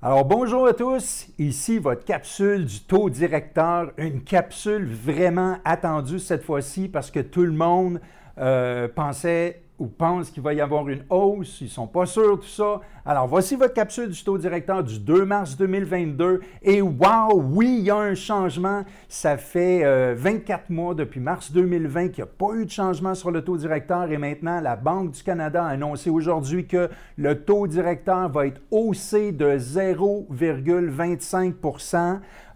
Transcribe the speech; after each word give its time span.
Alors 0.00 0.24
bonjour 0.24 0.68
à 0.68 0.74
tous, 0.74 1.26
ici 1.40 1.80
votre 1.80 2.04
capsule 2.04 2.64
du 2.64 2.78
taux 2.78 3.10
directeur, 3.10 3.90
une 3.96 4.22
capsule 4.22 4.86
vraiment 4.86 5.56
attendue 5.64 6.20
cette 6.20 6.44
fois-ci 6.44 6.86
parce 6.86 7.10
que 7.10 7.18
tout 7.18 7.42
le 7.42 7.50
monde 7.50 8.00
euh, 8.38 8.86
pensait 8.86 9.60
ou 9.78 9.86
pensent 9.86 10.30
qu'il 10.30 10.42
va 10.42 10.54
y 10.54 10.60
avoir 10.60 10.88
une 10.88 11.04
hausse, 11.08 11.60
ils 11.60 11.64
ne 11.64 11.70
sont 11.70 11.86
pas 11.86 12.06
sûrs, 12.06 12.40
tout 12.40 12.46
ça. 12.46 12.80
Alors, 13.06 13.26
voici 13.26 13.56
votre 13.56 13.74
capsule 13.74 14.10
du 14.10 14.22
taux 14.22 14.36
directeur 14.36 14.82
du 14.84 14.98
2 14.98 15.24
mars 15.24 15.56
2022. 15.56 16.40
Et 16.62 16.82
wow, 16.82 17.32
oui, 17.34 17.76
il 17.78 17.84
y 17.84 17.90
a 17.90 17.96
un 17.96 18.14
changement. 18.14 18.84
Ça 19.08 19.36
fait 19.38 19.82
24 20.14 20.64
euh, 20.70 20.74
mois 20.74 20.94
depuis 20.94 21.20
mars 21.20 21.52
2020 21.52 22.08
qu'il 22.08 22.24
n'y 22.24 22.28
a 22.28 22.32
pas 22.32 22.54
eu 22.54 22.66
de 22.66 22.70
changement 22.70 23.14
sur 23.14 23.30
le 23.30 23.42
taux 23.42 23.56
directeur. 23.56 24.10
Et 24.10 24.18
maintenant, 24.18 24.60
la 24.60 24.76
Banque 24.76 25.12
du 25.12 25.22
Canada 25.22 25.64
a 25.64 25.68
annoncé 25.68 26.10
aujourd'hui 26.10 26.66
que 26.66 26.90
le 27.16 27.44
taux 27.44 27.66
directeur 27.66 28.28
va 28.28 28.46
être 28.46 28.60
haussé 28.70 29.32
de 29.32 29.56
0,25 29.56 31.54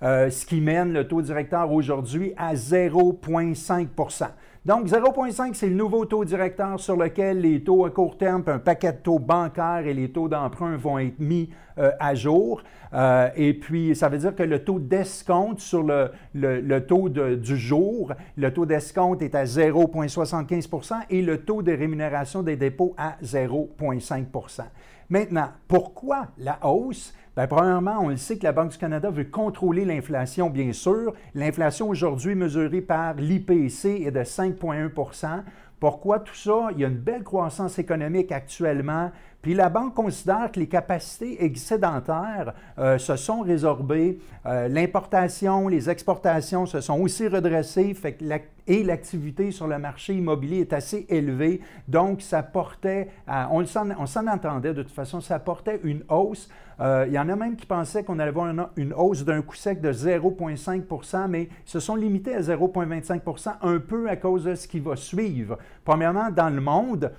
euh, 0.03 0.31
ce 0.31 0.47
qui 0.47 0.61
mène 0.61 0.93
le 0.93 1.07
taux 1.07 1.23
directeur 1.23 1.73
aujourd'hui 1.73 2.33
à 2.37 2.55
0,5% 2.55 4.29
donc, 4.65 4.87
0,5, 4.87 5.55
c'est 5.55 5.69
le 5.69 5.75
nouveau 5.75 6.05
taux 6.05 6.25
directeur 6.25 6.79
sur 6.79 6.97
lequel 6.97 7.41
les 7.41 7.65
taux 7.65 7.85
à 7.85 7.91
court 7.91 8.17
terme, 8.17 8.45
un 8.47 8.61
paquet 8.61 8.93
de 8.93 8.99
taux 8.99 9.19
bancaires 9.19 9.85
et 9.85 9.93
les 9.93 10.13
taux 10.13 10.29
d'emprunt 10.29 10.77
vont 10.77 11.01
être 11.01 11.19
mis 11.19 11.51
euh, 11.79 11.91
à 11.99 12.15
jour. 12.15 12.63
Euh, 12.95 13.29
et 13.35 13.55
puis, 13.55 13.97
ça 13.97 14.09
veut 14.09 14.19
dire 14.19 14.37
que 14.37 14.45
le 14.45 14.63
taux 14.63 14.79
d'escompte 14.79 15.59
sur 15.59 15.83
le, 15.83 16.79
taux 16.87 17.09
du 17.09 17.57
jour, 17.57 18.13
le 18.37 18.55
taux 18.55 18.65
d'escompte 18.65 19.23
est 19.23 19.35
à 19.35 19.43
0,75% 19.43 20.95
et 21.11 21.23
le 21.23 21.39
taux 21.39 21.63
de 21.63 21.73
rémunération 21.73 22.45
des 22.45 22.55
dépôts 22.55 22.95
à 22.97 23.17
0,5% 23.25 24.63
Maintenant, 25.11 25.49
pourquoi 25.67 26.29
la 26.39 26.65
hausse? 26.65 27.13
Bien, 27.35 27.47
premièrement, 27.47 27.99
on 28.03 28.09
le 28.09 28.19
sait 28.19 28.37
que 28.37 28.45
la 28.45 28.53
Banque 28.53 28.73
du 28.73 28.79
Canada 28.79 29.09
veut 29.09 29.25
contrôler 29.25 29.87
l'inflation, 29.87 30.51
bien 30.51 30.75
sûr. 30.75 31.15
L'inflation 31.35 31.89
aujourd'hui 31.89 32.35
mesurée 32.35 32.83
par 32.83 33.15
l'IPC 33.15 34.03
est 34.05 34.11
de 34.11 34.21
5,1% 34.21 35.43
pourquoi 35.83 36.21
tout 36.21 36.37
ça? 36.37 36.69
Il 36.71 36.79
y 36.79 36.85
a 36.85 36.87
une 36.87 36.95
belle 36.95 37.25
croissance 37.25 37.77
économique 37.81 38.31
actuellement, 38.31 39.11
puis 39.43 39.55
la 39.55 39.69
Banque 39.69 39.95
considère 39.95 40.51
que 40.53 40.61
les 40.61 40.69
capacités 40.69 41.45
excédentaires 41.45 42.55
euh, 42.79 42.97
se 42.97 43.17
sont 43.17 43.41
résorbées, 43.41 44.21
euh, 44.47 44.69
l'importation, 44.69 45.67
les 45.67 45.91
exportations 45.91 46.65
se 46.65 46.81
sont 46.81 47.01
aussi 47.01 47.27
redressées, 47.27 47.93
fait 47.95 48.13
que 48.13 48.25
et 48.69 48.85
l'activité 48.85 49.51
sur 49.51 49.67
le 49.67 49.79
marché 49.79 50.15
immobilier 50.15 50.61
est 50.61 50.73
assez 50.73 51.05
élevée, 51.09 51.61
donc 51.89 52.23
ça 52.23 52.45
portait, 52.45 53.09
on 53.27 53.67
s'en 53.67 54.27
entendait 54.29 54.73
de 54.73 54.83
toute 54.83 54.93
façon, 54.93 55.21
ça 55.21 55.41
portait 55.41 55.81
une 55.83 56.05
hausse. 56.09 56.49
Euh, 56.81 57.05
il 57.09 57.13
y 57.13 57.19
en 57.19 57.29
a 57.29 57.37
même 57.37 57.57
qui 57.57 57.67
pensaient 57.67 58.05
qu'on 58.05 58.19
allait 58.19 58.31
avoir 58.31 58.49
une, 58.49 58.67
une 58.77 58.93
hausse 58.95 59.25
d'un 59.25 59.43
coup 59.43 59.57
sec 59.57 59.81
de 59.81 59.93
0,5 59.93 61.29
mais 61.29 61.43
ils 61.43 61.49
se 61.65 61.81
sont 61.81 61.97
limités 61.97 62.35
à 62.35 62.41
0,25 62.41 63.57
un 63.63 63.79
peu 63.79 64.09
à 64.09 64.17
cause 64.17 64.45
de 64.45 64.55
ce 64.55 64.67
qui 64.69 64.81
va 64.81 64.97
suivre. 64.97 65.59
Premièrement, 65.85 66.31
dans 66.31 66.51
le 66.51 66.61
monde, 66.61 67.13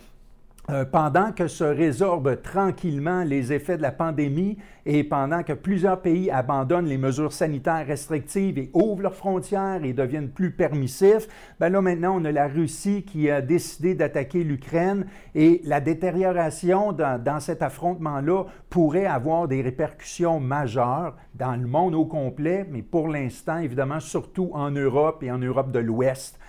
euh, 0.69 0.86
pendant 0.86 1.33
que 1.33 1.50
se 1.50 1.66
résorbent 1.66 2.42
tranquillement 2.42 3.25
les 3.25 3.52
effets 3.52 3.75
de 3.75 3.81
la 3.81 3.92
pandémie 3.92 4.58
et 4.86 5.03
pendant 5.03 5.44
que 5.44 5.52
plusieurs 5.52 6.02
pays 6.02 6.31
abandonnent 6.31 6.86
les 6.86 6.97
mesures 6.97 7.33
sanitaires 7.33 7.86
restrictives 7.86 8.58
et 8.58 8.69
ouvrent 8.73 9.02
leurs 9.02 9.14
frontières 9.14 9.84
et 9.84 9.91
deviennent 9.91 10.30
plus 10.30 10.52
permissifs, 10.52 11.28
ben 11.59 11.69
là 11.69 11.81
maintenant 11.81 12.17
on 12.17 12.23
a 12.23 12.31
la 12.31 12.47
Russie 12.47 13.03
qui 13.03 13.30
a 13.30 13.41
décidé 13.41 13.94
d'attaquer 13.94 14.45
l'Ukraine 14.45 15.06
et 15.36 15.59
la 15.66 15.81
détérioration 15.81 16.94
dans, 16.94 17.22
dans 17.22 17.41
cet 17.41 17.61
affrontement-là 17.61 18.45
pourrait 18.69 19.06
avoir 19.06 19.50
des 19.50 19.61
répercussions 19.61 20.39
majeures 20.39 21.17
dans 21.36 21.58
le 21.58 21.67
monde 21.67 21.94
au 21.94 22.06
complet, 22.06 22.66
mais 22.72 22.84
pour 22.84 23.09
l'instant 23.09 23.58
évidemment 23.58 24.00
surtout 24.00 24.50
en 24.53 24.72
Europe 24.72 25.23
et 25.23 25.31
en 25.31 25.39
Europe 25.39 25.72
de 25.72 25.80
l'Ouest. 25.80 26.39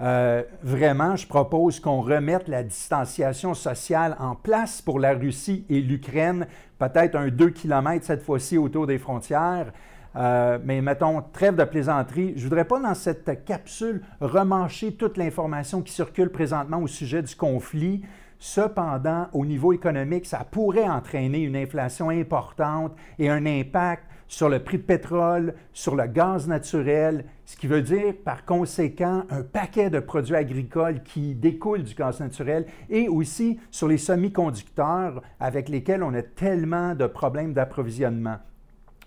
Euh, 0.00 0.42
vraiment, 0.62 1.14
je 1.14 1.26
propose 1.26 1.78
qu'on 1.78 2.00
remette 2.00 2.48
la 2.48 2.62
distanciation 2.62 3.54
sociale 3.54 4.16
en 4.18 4.34
place 4.34 4.82
pour 4.82 4.98
la 4.98 5.14
Russie 5.14 5.64
et 5.68 5.80
l'Ukraine, 5.80 6.46
peut-être 6.78 7.14
un 7.14 7.28
2 7.28 7.50
km 7.50 8.04
cette 8.04 8.22
fois-ci 8.22 8.58
autour 8.58 8.86
des 8.86 8.98
frontières. 8.98 9.72
Euh, 10.16 10.58
mais 10.64 10.80
mettons, 10.80 11.22
trêve 11.32 11.56
de 11.56 11.64
plaisanterie. 11.64 12.34
Je 12.36 12.44
ne 12.44 12.48
voudrais 12.48 12.64
pas 12.64 12.80
dans 12.80 12.94
cette 12.94 13.44
capsule 13.44 14.02
remancher 14.20 14.94
toute 14.94 15.16
l'information 15.16 15.82
qui 15.82 15.92
circule 15.92 16.30
présentement 16.30 16.78
au 16.78 16.86
sujet 16.86 17.22
du 17.22 17.34
conflit. 17.34 18.02
Cependant, 18.38 19.28
au 19.32 19.46
niveau 19.46 19.72
économique, 19.72 20.26
ça 20.26 20.46
pourrait 20.50 20.88
entraîner 20.88 21.40
une 21.40 21.56
inflation 21.56 22.10
importante 22.10 22.92
et 23.18 23.30
un 23.30 23.46
impact 23.46 24.04
sur 24.26 24.48
le 24.48 24.58
prix 24.58 24.78
de 24.78 24.82
pétrole, 24.82 25.54
sur 25.72 25.94
le 25.94 26.06
gaz 26.06 26.48
naturel, 26.48 27.24
ce 27.44 27.56
qui 27.56 27.66
veut 27.66 27.82
dire 27.82 28.14
par 28.24 28.44
conséquent 28.44 29.24
un 29.30 29.42
paquet 29.42 29.90
de 29.90 30.00
produits 30.00 30.34
agricoles 30.34 31.02
qui 31.02 31.34
découlent 31.34 31.84
du 31.84 31.94
gaz 31.94 32.20
naturel 32.20 32.66
et 32.90 33.08
aussi 33.08 33.60
sur 33.70 33.86
les 33.86 33.98
semi-conducteurs 33.98 35.22
avec 35.38 35.68
lesquels 35.68 36.02
on 36.02 36.14
a 36.14 36.22
tellement 36.22 36.94
de 36.94 37.06
problèmes 37.06 37.52
d'approvisionnement. 37.52 38.38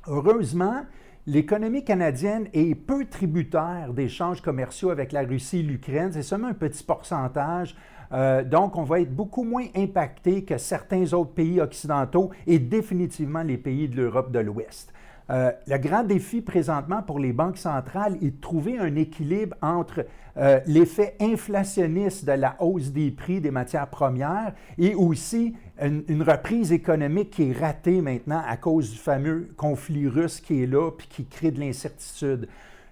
Heureusement, 0.07 0.83
l'économie 1.25 1.83
canadienne 1.83 2.47
est 2.53 2.75
peu 2.75 3.05
tributaire 3.05 3.94
d'échanges 3.94 4.41
commerciaux 4.41 4.91
avec 4.91 5.11
la 5.11 5.23
Russie 5.23 5.59
et 5.59 5.63
l'Ukraine. 5.63 6.11
C'est 6.13 6.23
seulement 6.23 6.47
un 6.47 6.53
petit 6.53 6.83
pourcentage. 6.83 7.75
Euh, 8.13 8.44
donc, 8.44 8.78
on 8.78 8.84
va 8.84 9.01
être 9.01 9.13
beaucoup 9.13 9.44
moins 9.44 9.66
impacté 9.75 10.44
que 10.44 10.57
certains 10.57 11.13
autres 11.13 11.34
pays 11.34 11.59
occidentaux 11.59 12.31
et 12.45 12.59
définitivement 12.59 13.44
les 13.44 13.57
pays 13.57 13.88
de 13.88 13.95
l'Europe 13.97 14.31
de 14.31 14.40
l'Ouest. 14.40 14.94
Euh, 15.29 15.51
le 15.68 15.78
grand 15.78 16.03
défi 16.03 16.41
présentement 16.41 17.01
pour 17.01 17.19
les 17.19 17.34
banques 17.34 17.57
centrales 17.57 18.16
est 18.22 18.31
de 18.31 18.41
trouver 18.41 18.79
un 18.79 18.95
équilibre 18.95 19.57
entre 19.62 20.06
euh, 20.38 20.62
l'effet 20.68 21.16
inflationniste 21.19 22.23
de 22.25 22.31
la 22.31 22.56
hausse 22.59 22.91
des 22.91 23.12
prix 23.12 23.41
des 23.41 23.51
matières 23.51 23.88
premières 23.88 24.53
et 24.78 24.95
aussi 24.95 25.56
une, 25.81 26.24
reprise 26.24 26.72
économique 26.72 27.31
qui 27.31 27.50
est 27.50 27.59
ratée 27.59 28.01
maintenant 28.01 28.41
à 28.47 28.56
cause 28.56 28.91
du 28.91 28.97
fameux 28.97 29.50
conflit 29.57 30.07
russe 30.07 30.39
qui 30.39 30.63
est 30.63 30.68
là 30.68 30.91
puis 30.91 31.07
qui 31.07 31.25
crée 31.25 31.51
de 31.51 31.59
l'incertitude. 31.59 32.47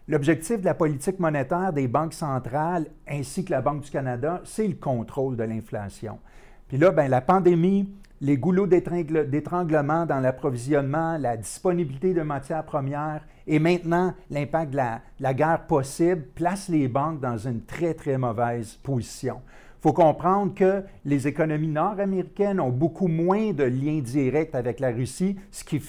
L'objectif 0.07 0.59
de 0.59 0.65
la 0.65 0.75
politique 0.75 1.19
monétaire 1.19 1.73
des 1.73 1.87
banques 1.87 2.13
centrales 2.13 2.85
ainsi 3.07 3.43
que 3.43 3.51
la 3.51 3.61
Banque 3.61 3.81
du 3.81 3.89
Canada, 3.89 4.41
c'est 4.43 4.67
le 4.67 4.75
contrôle 4.75 5.35
de 5.35 5.43
l'inflation. 5.43 6.19
Puis 6.67 6.77
là, 6.77 6.91
ben, 6.91 7.09
la 7.09 7.21
pandémie 7.21 7.89
les 8.21 8.37
goulots 8.37 8.67
d'étranglement 8.67 10.05
dans 10.05 10.19
l'approvisionnement, 10.19 11.17
la 11.17 11.37
disponibilité 11.37 12.13
de 12.13 12.21
matières 12.21 12.63
premières 12.63 13.25
et 13.45 13.59
maintenant 13.59 14.13
l'impact 14.29 14.71
de 14.71 14.79
la, 15.19 15.33
guerre 15.33 15.67
possible 15.67 16.23
placent 16.33 16.69
les 16.69 16.87
banques 16.87 17.19
dans 17.19 17.37
une 17.37 17.61
très, 17.63 17.93
très 17.93 18.17
mauvaise 18.17 18.75
position. 18.75 19.41
Faut 19.85 19.93
comprendre 19.93 20.55
que 20.55 20.81
les 21.05 21.27
économies 21.27 21.67
nord-américaines 21.67 22.59
ont 22.59 22.71
beaucoup 22.71 23.07
moins 23.07 23.53
de 23.53 23.65
liens 23.65 23.99
directs 23.99 24.55
avec 24.55 24.79
la 24.79 24.89
Russie, 24.89 25.35
ce 25.51 25.63
qui, 25.63 25.79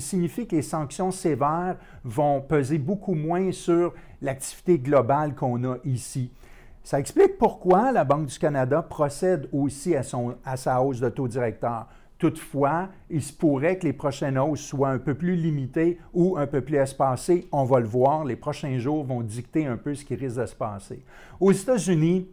signifie 0.00 0.48
que 0.48 0.56
les 0.56 0.62
sanctions 0.62 1.12
sévères 1.12 1.76
vont 2.02 2.40
peser 2.40 2.78
beaucoup 2.78 3.14
moins 3.14 3.52
sur 3.52 3.94
l'activité 4.22 4.80
globale 4.80 5.36
qu'on 5.36 5.62
a 5.62 5.76
ici. 5.84 6.32
Ça 6.82 6.98
explique 6.98 7.38
pourquoi 7.38 7.92
la 7.92 8.02
Banque 8.02 8.26
du 8.26 8.38
Canada 8.40 8.82
procède 8.82 9.48
aussi 9.52 9.94
à, 9.94 10.02
à 10.44 10.56
sa 10.56 10.82
hausse 10.82 10.98
de 10.98 11.08
taux 11.08 11.28
directeur. 11.28 11.86
Toutefois, 12.18 12.88
il 13.08 13.22
se 13.22 13.32
pourrait 13.32 13.78
que 13.78 13.86
les 13.86 13.92
prochaines 13.92 14.36
hausses 14.36 14.62
soient 14.62 14.88
un 14.88 14.98
peu 14.98 15.14
plus 15.14 15.36
limitées 15.36 16.00
ou 16.12 16.36
un 16.36 16.48
peu 16.48 16.60
plus 16.60 16.78
espacées. 16.78 17.46
On 17.52 17.62
va 17.62 17.78
le 17.78 17.86
voir, 17.86 18.24
les 18.24 18.34
prochains 18.34 18.78
jours 18.78 19.04
vont 19.04 19.22
dicter 19.22 19.64
un 19.64 19.76
peu 19.76 19.94
ce 19.94 20.04
qui 20.04 20.16
risque 20.16 20.40
de 20.40 20.46
se 20.46 20.56
passer. 20.56 21.04
Aux 21.38 21.52
États-Unis, 21.52 22.26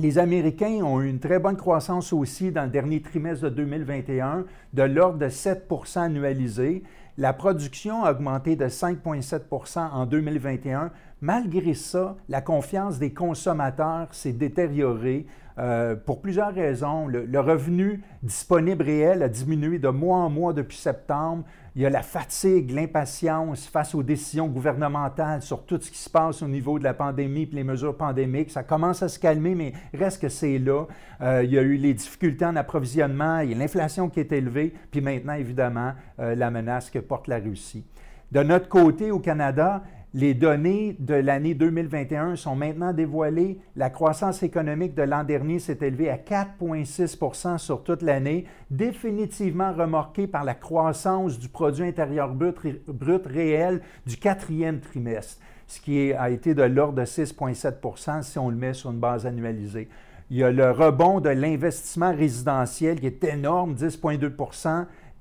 les 0.00 0.18
Américains 0.18 0.84
ont 0.84 1.00
eu 1.00 1.08
une 1.08 1.18
très 1.18 1.40
bonne 1.40 1.56
croissance 1.56 2.12
aussi 2.12 2.52
dans 2.52 2.64
le 2.64 2.70
dernier 2.70 3.02
trimestre 3.02 3.44
de 3.44 3.50
2021, 3.50 4.44
de 4.72 4.82
l'ordre 4.82 5.18
de 5.18 5.26
7% 5.26 5.98
annualisé. 5.98 6.84
La 7.16 7.32
production 7.32 8.04
a 8.04 8.12
augmenté 8.12 8.54
de 8.54 8.66
5,7% 8.66 9.90
en 9.90 10.06
2021. 10.06 10.92
Malgré 11.20 11.74
ça, 11.74 12.16
la 12.28 12.40
confiance 12.40 13.00
des 13.00 13.12
consommateurs 13.12 14.06
s'est 14.12 14.32
détériorée 14.32 15.26
euh, 15.58 15.96
pour 15.96 16.20
plusieurs 16.20 16.54
raisons. 16.54 17.08
Le, 17.08 17.40
revenu 17.40 18.02
disponible 18.22 18.84
réel 18.84 19.22
a 19.22 19.28
diminué 19.28 19.78
de 19.78 19.88
mois 19.88 20.18
en 20.18 20.30
mois 20.30 20.52
depuis 20.52 20.76
septembre. 20.76 21.44
Il 21.74 21.82
y 21.82 21.86
a 21.86 21.90
la 21.90 22.02
fatigue, 22.02 22.70
l'impatience 22.70 23.66
face 23.66 23.94
aux 23.94 24.02
décisions 24.02 24.46
gouvernementales 24.46 25.42
sur 25.42 25.64
tout 25.64 25.80
ce 25.80 25.90
qui 25.90 25.98
se 25.98 26.10
passe 26.10 26.42
au 26.42 26.48
niveau 26.48 26.78
de 26.78 26.84
la 26.84 26.94
pandémie 26.94 27.42
et 27.42 27.54
les 27.56 27.64
mesures 27.64 27.96
pandémiques. 27.96 28.50
Ça 28.50 28.62
commence 28.62 29.02
à 29.02 29.08
se 29.08 29.18
calmer, 29.18 29.54
mais 29.54 29.72
reste 29.94 30.22
que 30.22 30.28
c'est 30.28 30.58
là. 30.58 30.86
Euh, 31.20 31.42
il 31.44 31.50
y 31.52 31.58
a 31.58 31.62
eu 31.62 31.76
les 31.76 31.94
difficultés 31.94 32.44
en 32.44 32.56
approvisionnement, 32.56 33.40
il 33.40 33.50
y 33.50 33.54
a 33.54 33.58
l'inflation 33.58 34.08
qui 34.08 34.20
est 34.20 34.32
élevée, 34.32 34.74
puis 34.90 35.00
maintenant, 35.00 35.34
évidemment, 35.34 35.92
euh, 36.20 36.34
la 36.34 36.50
menace 36.50 36.90
que 36.90 36.98
porte 36.98 37.26
la 37.28 37.38
Russie. 37.38 37.84
De 38.30 38.42
notre 38.42 38.68
côté, 38.68 39.10
au 39.10 39.20
Canada, 39.20 39.82
Les 40.20 40.34
données 40.34 40.96
de 40.98 41.14
l'année 41.14 41.54
2021 41.54 42.34
sont 42.34 42.56
maintenant 42.56 42.92
dévoilées. 42.92 43.60
La 43.76 43.88
croissance 43.88 44.42
économique 44.42 44.96
de 44.96 45.02
l'an 45.02 45.22
dernier 45.22 45.60
s'est 45.60 45.78
élevée 45.80 46.10
à 46.10 46.16
4,6% 46.16 47.58
sur 47.58 47.84
toute 47.84 48.02
l'année, 48.02 48.44
définitivement 48.68 49.72
remorquée 49.72 50.26
par 50.26 50.42
la 50.42 50.54
croissance 50.54 51.38
du 51.38 51.48
produit 51.48 51.86
intérieur 51.86 52.34
brut, 52.34 53.26
réel 53.26 53.80
du 54.06 54.16
quatrième 54.16 54.80
trimestre, 54.80 55.40
ce 55.68 55.80
qui 55.80 56.12
a 56.12 56.30
été 56.30 56.52
de 56.52 56.64
l'ordre 56.64 56.98
de 56.98 57.04
6,7 57.04 58.22
si 58.22 58.40
on 58.40 58.50
le 58.50 58.56
met 58.56 58.74
sur 58.74 58.90
une 58.90 58.98
base 58.98 59.24
annualisée. 59.24 59.88
Il 60.30 60.38
y 60.38 60.42
a 60.42 60.50
le 60.50 60.72
rebond 60.72 61.20
de 61.20 61.30
l'investissement 61.30 62.12
résidentiel 62.12 62.98
qui 62.98 63.06
est 63.06 63.22
énorme, 63.22 63.74
10,2 63.74 64.30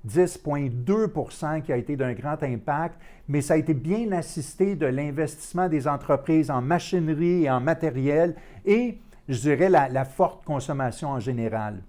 10,2% 0.08 1.62
qui 1.62 1.72
a 1.72 1.78
été 1.78 1.96
d'un 1.96 2.14
grand 2.14 2.42
impact, 2.44 2.96
mais 3.28 3.42
ça 3.42 3.56
a 3.56 3.58
été 3.58 3.74
bien 3.74 4.12
assisté 4.12 4.76
de 4.76 4.86
l'investissement 4.86 5.70
des 5.70 5.88
entreprises 5.88 6.52
en 6.52 6.62
machinerie 6.62 7.44
et 7.44 7.50
en 7.50 7.60
matériel 7.60 8.36
et, 8.66 9.00
je 9.28 9.40
dirais, 9.40 9.70
la, 9.70 10.06
forte 10.06 10.44
consommation 10.46 11.10
en 11.10 11.20
général. 11.20 11.82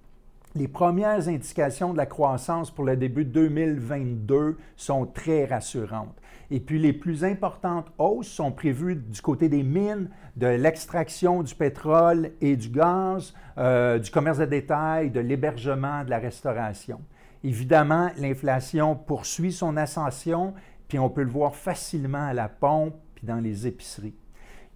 Les 0.55 0.67
premières 0.67 1.27
indications 1.27 1.93
de 1.93 1.97
la 1.97 2.07
croissance 2.07 2.71
pour 2.71 2.83
le 2.83 2.97
début 2.97 3.23
2022 3.23 4.57
sont 4.75 5.05
très 5.05 5.45
rassurantes. 5.45 6.15
Et 6.51 6.59
puis 6.59 6.79
les 6.79 6.93
plus 6.93 7.23
importantes 7.23 7.91
hausses 7.99 8.27
sont 8.27 8.51
prévues 8.51 8.95
du 8.95 9.21
côté 9.21 9.47
des 9.47 9.61
mines, 9.61 10.09
de 10.35 10.47
l'extraction 10.47 11.43
du 11.43 11.53
pétrole 11.53 12.31
et 12.41 12.55
du 12.55 12.69
gaz, 12.69 13.35
euh, 13.59 13.99
du 13.99 14.09
commerce 14.09 14.39
de 14.39 14.45
détail, 14.45 15.11
de 15.11 15.19
l'hébergement, 15.19 16.03
de 16.03 16.09
la 16.09 16.17
restauration. 16.17 16.99
Évidemment, 17.43 18.09
l'inflation 18.17 18.95
poursuit 18.95 19.53
son 19.53 19.77
ascension, 19.77 20.53
puis 20.87 20.99
on 20.99 21.09
peut 21.09 21.23
le 21.23 21.29
voir 21.29 21.55
facilement 21.55 22.25
à 22.25 22.33
la 22.33 22.49
pompe 22.49 22.95
puis 23.15 23.27
dans 23.27 23.39
les 23.39 23.67
épiceries. 23.67 24.15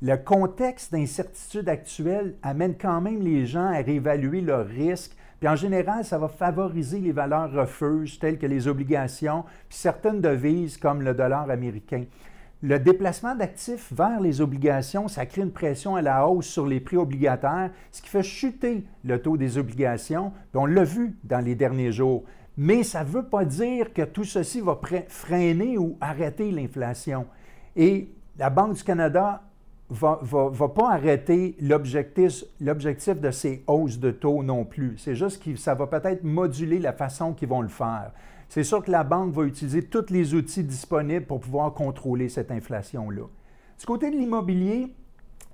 Le 0.01 0.17
contexte 0.17 0.91
d'incertitude 0.91 1.69
actuelle 1.69 2.35
amène 2.41 2.75
quand 2.77 3.01
même 3.01 3.21
les 3.21 3.45
gens 3.45 3.67
à 3.67 3.81
réévaluer 3.81 4.41
leurs 4.41 4.67
risques, 4.67 5.15
puis 5.39 5.49
en 5.49 5.55
général, 5.55 6.05
ça 6.05 6.17
va 6.17 6.29
favoriser 6.29 6.99
les 6.99 7.11
valeurs 7.11 7.51
refuges 7.51 8.17
telles 8.19 8.37
que 8.37 8.45
les 8.45 8.67
obligations, 8.67 9.43
puis 9.67 9.77
certaines 9.77 10.21
devises 10.21 10.77
comme 10.77 11.01
le 11.01 11.13
dollar 11.13 11.49
américain. 11.49 12.05
Le 12.61 12.79
déplacement 12.79 13.35
d'actifs 13.35 13.91
vers 13.91 14.21
les 14.21 14.39
obligations, 14.39 15.09
ça 15.09 15.25
crée 15.25 15.41
une 15.41 15.51
pression 15.51 15.97
à 15.97 16.01
la 16.01 16.25
hausse 16.25 16.45
sur 16.45 16.65
les 16.65 16.79
prix 16.79 16.95
obligataires, 16.95 17.71
ce 17.91 18.01
qui 18.01 18.07
fait 18.07 18.23
chuter 18.23 18.85
le 19.03 19.21
taux 19.21 19.35
des 19.35 19.57
obligations. 19.57 20.31
Puis 20.51 20.61
on 20.61 20.65
l'a 20.65 20.85
vu 20.85 21.17
dans 21.25 21.43
les 21.43 21.55
derniers 21.55 21.91
jours. 21.91 22.23
Mais 22.57 22.83
ça 22.83 23.03
ne 23.03 23.09
veut 23.09 23.25
pas 23.25 23.45
dire 23.45 23.93
que 23.93 24.03
tout 24.03 24.23
ceci 24.23 24.61
va 24.61 24.79
freiner 25.07 25.77
ou 25.77 25.97
arrêter 25.99 26.51
l'inflation. 26.51 27.25
Et 27.75 28.09
la 28.37 28.49
Banque 28.49 28.75
du 28.75 28.83
Canada 28.83 29.41
ne 29.89 29.95
va, 29.95 30.69
pas 30.69 30.91
arrêter 30.91 31.55
l'objectif 31.59 33.19
de 33.19 33.31
ces 33.31 33.63
hausses 33.67 33.99
de 33.99 34.11
taux 34.11 34.43
non 34.43 34.65
plus. 34.65 34.97
C'est 34.97 35.15
juste 35.15 35.43
que 35.43 35.55
ça 35.55 35.73
va 35.73 35.87
peut-être 35.87 36.23
moduler 36.23 36.79
la 36.79 36.93
façon 36.93 37.33
qu'ils 37.33 37.49
vont 37.49 37.61
le 37.61 37.67
faire. 37.67 38.11
C'est 38.49 38.63
sûr 38.63 38.83
que 38.83 38.91
la 38.91 39.03
banque 39.03 39.33
va 39.33 39.43
utiliser 39.43 39.83
tous 39.83 40.11
les 40.11 40.35
outils 40.35 40.63
disponibles 40.63 41.25
pour 41.25 41.39
pouvoir 41.39 41.73
contrôler 41.73 42.29
cette 42.29 42.51
inflation-là. 42.51 43.23
Du 43.79 43.85
côté 43.85 44.11
de 44.11 44.15
l'immobilier, 44.15 44.93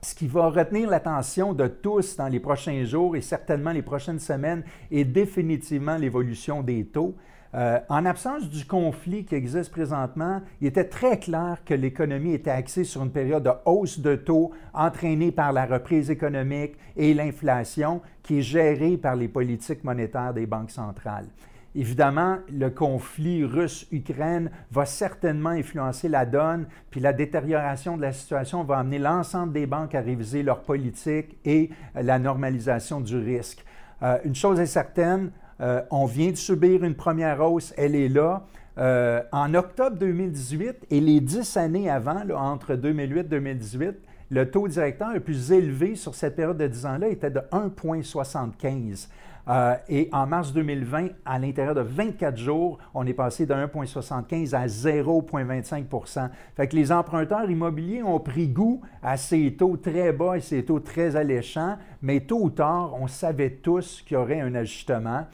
ce 0.02 0.16
qui 0.16 0.28
va 0.28 0.50
retenir 0.50 0.90
l'attention 0.90 1.54
de 1.54 1.68
tous 1.68 2.16
dans 2.16 2.28
les 2.28 2.40
prochains 2.40 2.84
jours 2.86 3.16
et 3.16 3.22
certainement 3.22 3.72
les 3.72 3.82
prochaines 3.82 4.20
semaines 4.20 4.64
est 4.92 5.04
définitivement 5.04 5.98
l'évolution 5.98 6.62
des 6.62 6.86
taux. 6.86 7.16
Euh, 7.56 7.80
en 7.90 8.06
absence 8.06 8.48
du 8.48 8.64
conflit 8.64 9.26
qui 9.26 9.34
existe 9.34 9.72
présentement, 9.72 10.42
il 10.62 10.68
était 10.68 10.84
très 10.84 11.18
clair 11.18 11.58
que 11.66 11.74
l'économie 11.74 12.34
était 12.34 12.52
axée 12.52 12.84
sur 12.84 13.02
une 13.04 13.12
période 13.12 13.44
de 13.44 13.52
hausse 13.66 14.00
de 14.00 14.16
taux 14.16 14.52
entraînée 14.72 15.32
par 15.32 15.52
la 15.52 15.66
reprise 15.66 16.12
économique 16.12 16.76
et 16.96 17.14
l'inflation 17.16 18.02
qui 18.22 18.40
est 18.40 18.44
gérée 18.44 18.98
par 18.98 19.16
les 19.16 19.28
politiques 19.28 19.84
monétaires 19.84 20.34
des 20.34 20.46
banques 20.46 20.70
centrales. 20.70 21.28
Évidemment, 21.76 22.38
le 22.52 22.70
conflit 22.70 23.44
russe-Ukraine 23.44 24.50
va 24.72 24.86
certainement 24.86 25.52
influencer 25.52 26.10
la 26.10 26.26
donne, 26.26 26.66
puis 26.90 27.00
la 27.00 27.14
détérioration 27.14 27.96
de 27.96 28.02
la 28.02 28.12
situation 28.12 28.64
va 28.64 28.80
amener 28.80 28.98
l'ensemble 28.98 29.54
des 29.54 29.68
banques 29.68 29.94
à 29.94 30.02
réviser 30.02 30.42
leur 30.42 30.62
politique 30.62 31.38
et 31.46 31.70
la 31.94 32.18
normalisation 32.18 33.02
du 33.02 33.18
risque. 33.18 33.64
Euh, 34.02 34.18
une 34.24 34.36
chose 34.36 34.60
est 34.60 34.66
certaine, 34.66 35.32
euh, 35.62 35.82
on 35.92 36.06
vient 36.06 36.32
de 36.32 36.38
subir 36.38 36.84
une 36.84 36.96
première 36.96 37.42
hausse, 37.42 37.74
elle 37.78 37.96
est 37.96 38.10
là. 38.10 38.46
Euh, 38.78 39.22
en 39.34 39.54
octobre 39.56 39.98
2018 39.98 40.88
et 40.90 41.02
les 41.02 41.20
dix 41.20 41.58
années 41.58 41.90
avant, 41.90 42.22
entre 42.38 42.76
2008 42.76 43.20
et 43.20 43.24
2018, 43.24 43.96
le 44.30 44.50
taux 44.50 44.68
directeur 44.68 45.14
le 45.14 45.20
plus 45.20 45.52
élevé 45.52 45.96
sur 45.96 46.14
cette 46.14 46.36
période 46.36 46.58
de 46.58 46.68
10 46.68 46.86
ans-là 46.86 47.08
était 47.08 47.32
de 47.32 47.40
1,75. 47.52 49.08
Euh, 49.48 49.76
et 49.88 50.10
en 50.12 50.28
mars 50.28 50.54
2020, 50.54 51.08
à 51.26 51.40
l'intérieur 51.40 51.74
de 51.74 51.82
24 51.82 52.38
jours, 52.38 52.78
on 52.94 53.08
est 53.08 53.14
passé 53.14 53.48
de 53.48 53.54
1,75 53.54 54.54
à 54.54 54.68
0,25% 54.68 56.30
Fait 56.56 56.68
que 56.68 56.76
les 56.76 56.92
emprunteurs 56.92 57.50
immobiliers 57.50 58.04
ont 58.04 58.20
pris 58.20 58.48
goût 58.48 58.82
à 59.02 59.18
ces 59.18 59.54
taux 59.54 59.78
très 59.78 60.14
bas 60.14 60.38
et 60.38 60.42
ces 60.42 60.64
taux 60.64 60.80
très 60.80 61.16
alléchants, 61.16 61.78
mais 62.04 62.20
tôt 62.20 62.40
ou 62.44 62.50
tard, 62.52 62.94
on 63.00 63.08
savait 63.08 63.50
tous 63.50 64.04
qu'il 64.06 64.16
y 64.16 64.18
aurait 64.18 64.42
un 64.42 64.54
ajustement, 64.54 65.26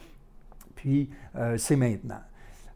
puis 0.76 1.10
euh, 1.36 1.58
c'est 1.58 1.76
maintenant. 1.76 2.22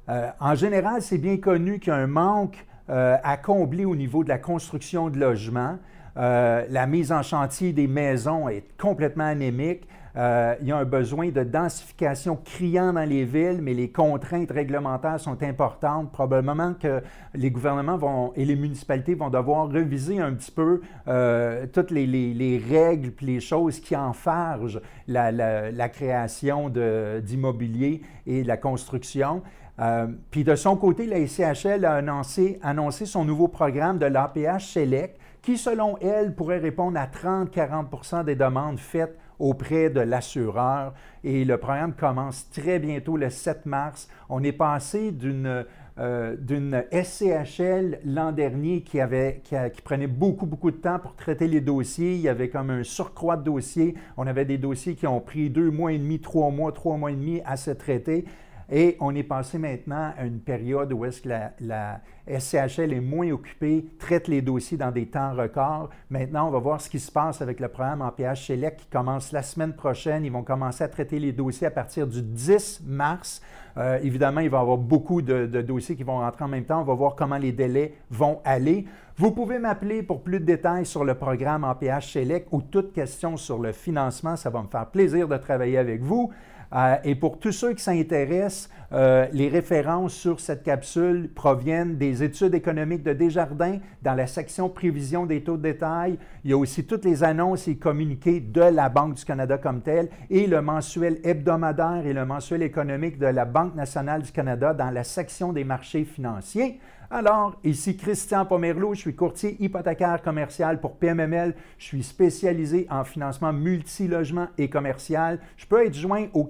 Euh, 0.10 0.32
en 0.42 0.56
général, 0.56 1.02
c'est 1.02 1.20
bien 1.20 1.38
connu 1.38 1.80
qu'il 1.80 1.94
y 1.94 1.96
a 1.96 2.00
un 2.00 2.08
manque 2.08 2.66
à 2.92 3.38
combler 3.38 3.86
au 3.86 3.96
niveau 3.96 4.24
de 4.24 4.30
la 4.30 4.40
construction 4.40 5.12
de 5.12 5.20
logements. 5.20 5.78
La 6.20 6.86
mise 6.86 7.12
en 7.12 7.24
chantier 7.24 7.74
des 7.74 7.88
maisons 7.88 8.50
est 8.50 8.64
complètement 8.78 9.26
anémique. 9.26 9.88
Euh, 10.16 10.56
il 10.62 10.68
y 10.68 10.72
a 10.72 10.78
un 10.78 10.86
besoin 10.86 11.30
de 11.30 11.44
densification 11.44 12.36
criant 12.36 12.94
dans 12.94 13.08
les 13.08 13.26
villes, 13.26 13.60
mais 13.62 13.74
les 13.74 13.90
contraintes 13.90 14.52
réglementaires 14.52 15.20
sont 15.20 15.42
importantes. 15.44 16.12
Probablement 16.12 16.74
que 16.74 17.02
les 17.36 17.52
gouvernements 17.52 17.98
vont, 17.98 18.34
et 18.36 18.46
les 18.46 18.56
municipalités 18.56 19.14
vont 19.14 19.30
devoir 19.30 19.70
reviser 19.70 20.20
un 20.20 20.34
petit 20.34 20.52
peu 20.52 20.82
euh, 21.08 21.68
toutes 21.72 21.92
les, 21.92 22.62
règles 22.70 23.12
et 23.22 23.26
les 23.26 23.40
choses 23.40 23.80
qui 23.80 23.96
enfargent 23.96 24.82
la, 25.08 25.90
création 25.90 26.70
d'immobilier 26.70 28.02
et 28.26 28.44
la 28.44 28.58
construction. 28.58 29.42
Euh, 29.80 30.08
puis 30.32 30.44
de 30.44 30.56
son 30.56 30.76
côté, 30.76 31.06
la 31.06 31.26
SCHL 31.26 31.86
a 31.86 31.94
annoncé, 31.94 32.60
annoncé 32.62 33.06
son 33.06 33.24
nouveau 33.24 33.48
programme 33.48 33.98
de 33.98 34.06
l'APH 34.08 34.66
Select 34.66 35.19
qui, 35.42 35.58
selon 35.58 35.98
elle, 36.00 36.36
pourrait 36.36 36.60
répondre 36.60 37.00
à 37.00 37.08
30-40 37.08 38.26
des 38.26 38.36
demandes 38.36 38.80
faites 38.80 39.18
auprès 39.40 39.90
de 39.90 40.02
l'assureur. 40.02 40.94
Et 41.24 41.46
le 41.46 41.58
programme 41.58 41.94
commence 41.94 42.50
très 42.50 42.80
bientôt, 42.80 43.18
le 43.18 43.30
7 43.30 43.66
mars. 43.66 44.10
On 44.28 44.44
est 44.44 44.52
passé 44.52 45.12
d'une 45.12 45.66
euh, 46.00 46.38
d'une 46.40 46.86
SCHL 46.94 48.00
l'an 48.06 48.32
dernier 48.32 48.84
qui, 48.84 49.02
avait, 49.02 49.42
qui, 49.44 49.56
qui, 49.74 49.82
prenait 49.82 50.08
beaucoup, 50.08 50.46
beaucoup 50.46 50.72
de 50.72 50.78
temps 50.78 50.98
pour 50.98 51.14
traiter 51.14 51.46
les 51.46 51.60
dossiers. 51.60 52.14
Il 52.14 52.22
y 52.22 52.30
avait 52.30 52.48
comme 52.48 52.70
un 52.70 52.84
surcroît 52.84 53.36
de 53.36 53.44
dossiers. 53.44 53.96
On 54.16 54.26
avait 54.26 54.46
des 54.46 54.58
dossiers 54.58 54.96
qui 54.96 55.08
ont 55.08 55.20
pris 55.20 55.50
deux 55.50 55.70
mois 55.70 55.92
et 55.92 55.98
demi, 55.98 56.22
trois 56.22 56.52
mois, 56.52 56.72
trois 56.72 56.96
mois 56.96 57.12
et 57.12 57.16
demi 57.16 57.42
à 57.44 57.58
se 57.58 57.72
traiter. 57.72 58.24
Et 58.72 58.98
on 59.00 59.16
est 59.16 59.24
passé 59.24 59.58
maintenant 59.58 60.14
à 60.16 60.26
une 60.26 60.40
période 60.40 60.94
où 60.94 61.04
est-ce 61.04 61.22
que 61.22 61.30
la, 61.62 62.02
SCHL 62.28 62.94
est 62.94 63.02
moins 63.02 63.32
occupée, 63.32 63.88
traite 63.98 64.28
les 64.28 64.44
dossiers 64.44 64.78
dans 64.78 64.92
des 64.92 65.08
temps 65.08 65.34
records. 65.34 65.90
Maintenant, 66.12 66.48
on 66.48 66.52
va 66.52 66.60
voir 66.60 66.80
ce 66.80 66.88
qui 66.88 67.00
se 67.00 67.12
passe 67.12 67.42
avec 67.42 67.60
le 67.60 67.68
programme 67.68 68.04
en 68.04 68.12
PH 68.12 68.46
Select 68.46 68.82
qui 68.82 68.86
commence 68.86 69.32
la 69.32 69.42
semaine 69.42 69.74
prochaine. 69.74 70.24
Ils 70.24 70.32
vont 70.32 70.44
commencer 70.44 70.84
à 70.84 70.88
traiter 70.88 71.18
les 71.18 71.32
dossiers 71.32 71.66
à 71.66 71.72
partir 71.72 72.06
du 72.06 72.22
10 72.22 72.84
mars. 72.86 73.42
Euh, 73.78 73.98
évidemment, 74.04 74.42
il 74.42 74.50
va 74.50 74.60
y 74.60 74.62
avoir 74.62 74.78
beaucoup 74.78 75.24
de, 75.24 75.48
de, 75.48 75.62
dossiers 75.62 75.96
qui 75.96 76.04
vont 76.04 76.20
rentrer 76.20 76.46
en 76.46 76.50
même 76.50 76.66
temps. 76.66 76.82
On 76.82 76.86
va 76.86 76.94
voir 76.94 77.16
comment 77.16 77.38
les 77.38 77.52
délais 77.52 77.96
vont 78.12 78.40
aller. 78.46 78.86
Vous 79.18 79.32
pouvez 79.32 79.58
m'appeler 79.58 80.04
pour 80.04 80.22
plus 80.22 80.40
de 80.40 80.46
détails 80.46 80.86
sur 80.86 81.04
le 81.04 81.16
programme 81.16 81.64
en 81.64 81.74
PH 81.74 82.14
Select 82.14 82.48
ou 82.52 82.62
toute 82.62 82.94
question 82.94 83.38
sur 83.38 83.58
le 83.58 83.72
financement. 83.72 84.36
Ça 84.36 84.52
va 84.52 84.62
me 84.62 84.68
faire 84.68 84.86
plaisir 84.86 85.28
de 85.28 85.38
travailler 85.38 85.80
avec 85.80 86.02
vous. 86.02 86.32
Euh, 86.74 86.98
et 87.04 87.16
pour 87.16 87.40
tous 87.40 87.52
ceux 87.52 87.74
qui 87.74 87.84
s'intéressent, 87.84 88.70
euh, 88.92 89.28
les 89.34 89.50
références 89.50 90.14
sur 90.14 90.40
cette 90.40 90.64
capsule 90.64 91.30
proviennent 91.34 91.98
des 91.98 92.24
études 92.24 92.56
économiques 92.56 93.04
de 93.04 93.14
Desjardins 93.14 93.78
dans 94.02 94.16
la 94.16 94.26
section 94.26 94.70
prévision 94.70 95.26
des 95.26 95.44
taux 95.44 95.58
de 95.58 95.64
détail. 95.64 96.18
Il 96.44 96.52
y 96.52 96.54
a 96.54 96.58
aussi 96.58 96.86
toutes 96.86 97.06
les 97.06 97.24
annonces 97.24 97.68
et 97.68 97.78
communiqués 97.78 98.40
de 98.40 98.62
la 98.62 98.90
Banque 98.90 99.16
du 99.16 99.26
Canada 99.26 99.58
comme 99.58 99.82
telle 99.82 100.10
et 100.30 100.48
le 100.48 100.62
mensuel 100.62 101.20
hebdomadaire 101.24 102.06
et 102.06 102.14
le 102.14 102.26
mensuel 102.26 102.64
économique 102.64 103.20
de 103.20 103.28
la 103.28 103.46
Banque 103.46 103.76
nationale 103.76 104.24
du 104.24 104.32
Canada 104.32 104.74
dans 104.74 104.90
la 104.90 105.04
section 105.04 105.54
des 105.54 105.64
marchés 105.64 106.06
financiers. 106.06 106.80
Alors, 107.12 107.60
ici 107.64 107.98
Christian 107.98 108.46
Pomerleau, 108.46 108.94
je 108.94 109.00
suis 109.00 109.16
courtier 109.16 109.58
hypothécaire 109.60 110.22
commercial 110.22 110.80
pour 110.80 110.98
PMML. 110.98 111.56
Je 111.80 111.84
suis 111.84 112.04
spécialisé 112.04 112.86
en 112.92 113.04
financement 113.04 113.52
multilogement 113.52 114.48
et 114.60 114.70
commercial. 114.70 115.40
Je 115.58 115.66
peux 115.66 115.84
être 115.84 115.96
joint 115.96 116.28
au 116.34 116.44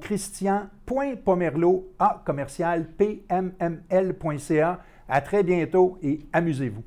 christian.pomerleau 0.89 1.93
à 1.99 2.21
commercial 2.25 2.87
pmml.ca. 2.97 4.79
À 5.07 5.21
très 5.21 5.43
bientôt 5.43 5.97
et 6.01 6.19
amusez-vous. 6.33 6.83